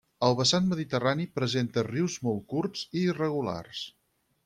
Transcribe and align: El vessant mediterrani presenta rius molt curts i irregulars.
El 0.27 0.37
vessant 0.37 0.69
mediterrani 0.71 1.27
presenta 1.35 1.85
rius 1.89 2.17
molt 2.29 2.43
curts 2.57 2.89
i 2.91 3.07
irregulars. 3.15 3.89